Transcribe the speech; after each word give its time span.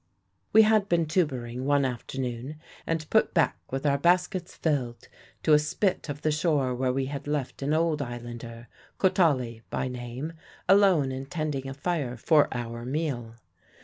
"We 0.51 0.63
had 0.63 0.89
been 0.89 1.05
tuburing 1.05 1.61
one 1.61 1.85
afternoon, 1.85 2.55
and 2.87 3.07
put 3.11 3.35
back 3.35 3.55
with 3.71 3.85
our 3.85 3.99
baskets 3.99 4.55
filled 4.55 5.07
to 5.43 5.53
a 5.53 5.59
spit 5.59 6.09
of 6.09 6.23
the 6.23 6.31
shore 6.31 6.73
where 6.73 6.91
we 6.91 7.05
had 7.05 7.27
left 7.27 7.61
an 7.61 7.71
old 7.71 8.01
islander, 8.01 8.67
Kotali 8.97 9.61
by 9.69 9.89
name, 9.89 10.33
alone 10.67 11.11
and 11.11 11.29
tending 11.29 11.69
a 11.69 11.73
fire 11.75 12.17
for 12.17 12.47
our 12.51 12.83
meal. 12.83 13.35